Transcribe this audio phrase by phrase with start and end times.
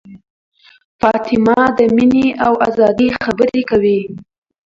[1.01, 3.99] فاطمه د مینې او ازادۍ خبرې کوي.